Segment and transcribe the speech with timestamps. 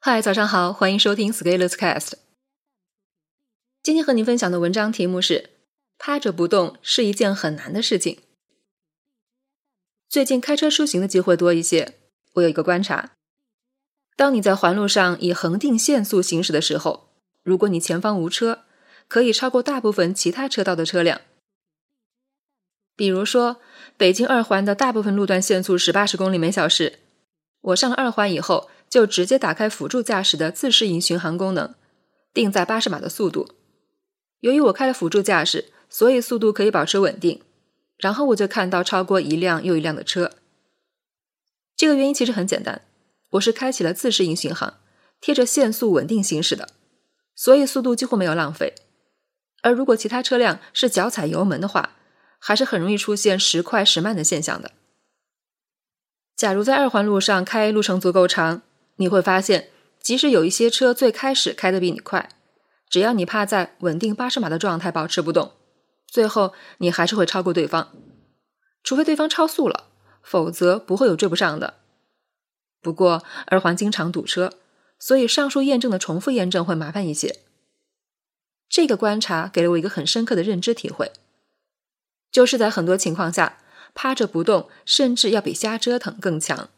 [0.00, 2.12] 嗨，早上好，欢迎收听 Scalers Cast。
[3.82, 5.50] 今天和您分享的文章题目是
[5.98, 8.20] “趴着不动是一件很难的事情”。
[10.08, 11.94] 最近开车出行的机会多一些，
[12.34, 13.16] 我有一个观察：
[14.14, 17.10] 当你在环路上以恒定限速行驶的时候，
[17.42, 18.60] 如果你前方无车，
[19.08, 21.20] 可以超过大部分其他车道的车辆。
[22.94, 23.60] 比如说，
[23.96, 27.00] 北京二环的大部分路段限速是八十公里每小时。
[27.60, 31.74] 我上了二环以后，就直接打开辅助驾驶的自适应巡航功能，
[32.32, 33.48] 定在八十码的速度。
[34.40, 37.42] 由于我开了辅助驾驶，所以速度可以保持稳定。
[37.98, 40.30] 然后我就看到超过一辆又一辆的车。
[41.76, 42.82] 这个原因其实很简单，
[43.30, 44.74] 我是开启了自适应巡航，
[45.20, 46.68] 贴着限速稳定行驶的，
[47.34, 48.74] 所以速度几乎没有浪费。
[49.62, 51.96] 而如果其他车辆是脚踩油门的话，
[52.38, 54.70] 还是很容易出现时快时慢的现象的。
[56.36, 58.62] 假如在二环路上开路程足够长，
[58.98, 59.70] 你会发现，
[60.00, 62.28] 即使有一些车最开始开的比你快，
[62.88, 65.52] 只要你趴在稳定八十码的状态保持不动，
[66.06, 67.92] 最后你还是会超过对方，
[68.84, 69.88] 除非对方超速了，
[70.22, 71.74] 否则不会有追不上的。
[72.80, 74.52] 不过二环经常堵车，
[74.98, 77.40] 所以上述验证的重复验证会麻烦一些。
[78.68, 81.10] 这个观察给了我一个很深刻的认知体会，
[82.30, 83.58] 就是在很多情况下。
[83.94, 86.68] 趴着不动，甚至要比瞎折腾更强，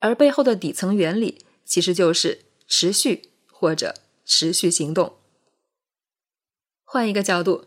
[0.00, 5.14] 而背后的底层原理其实就是持续或者持续行动。
[6.84, 7.66] 换一个角度，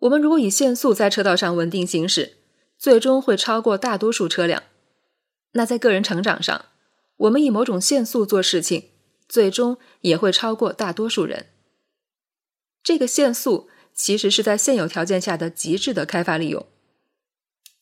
[0.00, 2.38] 我们如果以限速在车道上稳定行驶，
[2.76, 4.64] 最终会超过大多数车辆。
[5.52, 6.66] 那在个人成长上，
[7.16, 8.90] 我们以某种限速做事情，
[9.28, 11.46] 最终也会超过大多数人。
[12.82, 16.66] 这个限速其实是在现有条件下的极致的开发利用。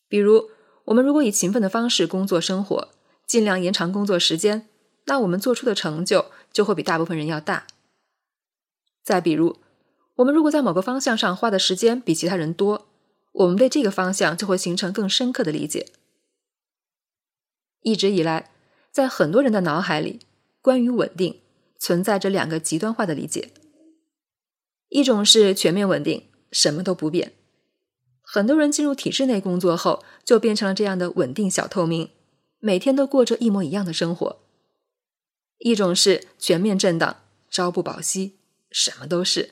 [0.09, 0.51] 比如，
[0.85, 2.91] 我们如果以勤奋的方式工作生活，
[3.27, 4.69] 尽量延长工作时间，
[5.05, 7.67] 那我们做出的成就就会比大部分人要大。
[9.03, 9.59] 再比如，
[10.17, 12.87] 我们如果在某个方向上花的时间比其他人多，
[13.33, 15.89] 我们对这个方向就会形成更深刻的理解。
[17.83, 18.51] 一直以来，
[18.91, 20.21] 在很多人的脑海里，
[20.63, 21.41] 关于稳定
[21.79, 23.51] 存在着两个极端化的理解：
[24.89, 27.33] 一种是全面稳定，什么都不变。
[28.23, 32.09] 很多人进入体制内工作后，就变成了这样的稳定小透明，
[32.65, 34.41] 每天都过着一模一样的生活。
[35.59, 37.19] 一种是全面震荡，
[37.51, 38.39] 朝不保夕，
[38.71, 39.51] 什么都是。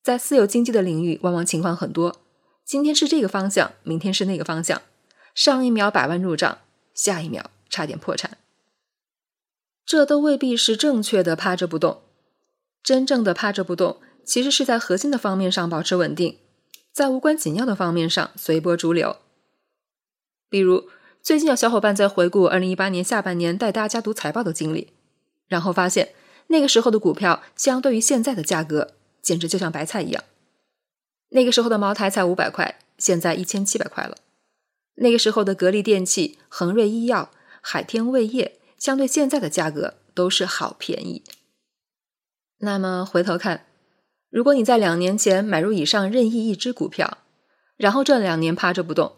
[0.00, 2.20] 在私有经济的领域，往往情况很多，
[2.64, 4.80] 今天是这个方向，明天是那个方向，
[5.34, 6.58] 上一秒百万入账，
[6.94, 8.38] 下一秒差点破产。
[9.84, 12.02] 这都未必是正确的趴着不动，
[12.80, 16.38] 真正的趴着不动，其实是在核心的方面上保持稳定。
[16.92, 19.16] 在无关紧要的方面上随波逐流，
[20.48, 20.88] 比如
[21.28, 24.94] 最近有小伙伴在回顾二零一八年下半年带大家读财报的经历，
[25.46, 26.14] 然后发现
[26.46, 30.24] 那个时候的股票相对于现在的价格，简直就像白菜一样。
[31.28, 34.16] 那个时候的茅台才五百块，现在一千七百块了。
[34.94, 41.22] 那个时候的格力电器、恒瑞医药、海天味业，相对现在的价格都是好便宜。
[42.60, 43.66] 那么回头看。
[44.30, 47.18] 如果你在两年前买入以上任意一只股票，
[47.76, 49.16] 然后这两年趴着不动，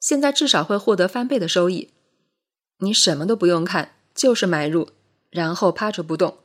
[0.00, 1.92] 现在至少会获得翻倍的收益。
[2.78, 4.90] 你什么都不用看，就是买入，
[5.30, 6.38] 然后趴着不动，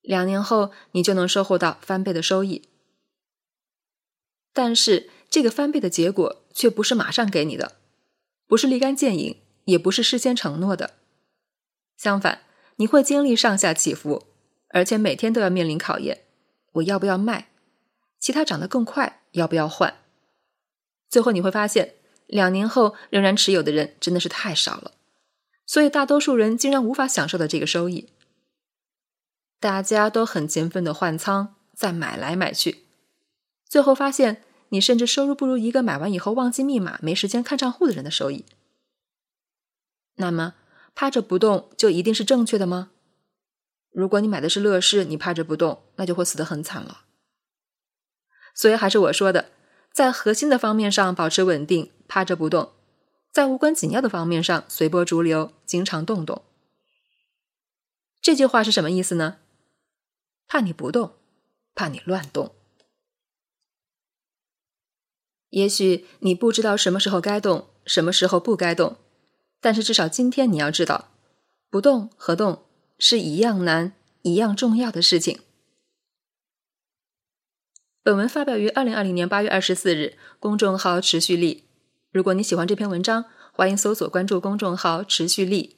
[0.00, 2.68] 两年后你就能收获到翻倍的收益。
[4.52, 7.76] 但是这个翻倍的结果却不是马上给你的，
[8.46, 10.94] 不是立竿见影，也不是事先承诺的。
[11.96, 12.42] 相反，
[12.76, 14.24] 你会经历上下起伏，
[14.68, 16.22] 而且每天都要面临考验。
[16.72, 17.50] 我要不要卖？
[18.18, 19.98] 其他涨得更快，要不要换？
[21.10, 21.96] 最后你会发现，
[22.26, 24.92] 两年后仍然持有的人真的是太少了，
[25.66, 28.10] 所以大多数人竟然无法享受到这个收益。
[29.60, 32.84] 大家都很勤奋的换仓，再买来买去，
[33.66, 38.44] 最后发现你甚至收入不如一个买完以后忘记密码、没时间看账户的人的收益。
[40.16, 40.54] 那么，
[40.94, 42.90] 趴着不动就一定是正确的吗？
[43.90, 47.04] 如果你买的是乐视，你趴着不动，那就会死得很惨了。
[48.54, 49.50] 所以还是我说的，
[49.94, 52.72] 在核心的方面上保持稳定，趴着不动；
[53.32, 56.42] 在无关紧要的方面上随波逐流，经常动动。
[58.20, 59.36] 这句话是什么意思呢？
[60.48, 61.14] 怕你不动，
[61.76, 62.54] 怕你乱动。
[65.50, 68.96] 也许你不知道什么时候该动，什么时候不该动，
[69.60, 71.10] 但是至少今天你要知道，
[71.70, 72.64] 不动和动。
[72.96, 73.92] 是一样难、
[74.22, 75.40] 一样重要的事情。
[78.04, 81.64] 本文发表于二零二零年八月二十四日，公众号“持续力”。
[82.12, 85.76] 如果你喜欢这篇文章，欢迎搜索关注公众号“持续力”，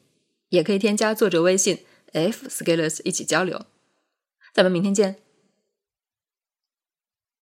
[0.51, 3.65] 也可以添加作者微信 F Scalers 一起交流。
[4.53, 5.26] 咱们明天见。